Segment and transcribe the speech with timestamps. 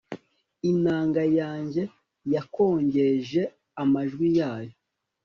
[0.71, 1.83] inanga yanjye
[2.33, 3.41] yakongeje
[3.81, 4.73] amajwi yayo